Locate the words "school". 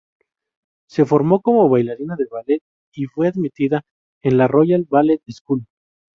5.29-5.63